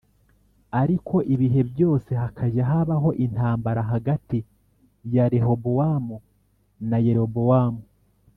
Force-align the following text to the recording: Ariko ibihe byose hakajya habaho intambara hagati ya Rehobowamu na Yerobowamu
Ariko 0.81 1.15
ibihe 1.33 1.61
byose 1.71 2.09
hakajya 2.21 2.63
habaho 2.71 3.09
intambara 3.25 3.81
hagati 3.91 4.37
ya 5.13 5.25
Rehobowamu 5.31 6.15
na 6.89 6.97
Yerobowamu 7.07 7.81